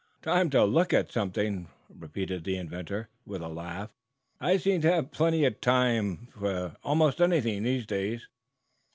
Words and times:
"Time 0.23 0.49
to 0.49 0.65
look 0.65 0.93
at 0.93 1.11
something?" 1.11 1.67
repeated 1.87 2.43
the 2.43 2.57
inventor, 2.57 3.07
with 3.23 3.43
a 3.43 3.47
laugh. 3.47 3.93
"I 4.39 4.57
seem 4.57 4.81
to 4.81 4.91
have 4.91 5.11
plenty 5.11 5.45
of 5.45 5.61
time 5.61 6.27
for 6.33 6.75
almost 6.83 7.21
anything 7.21 7.61
these 7.61 7.85
days." 7.85 8.25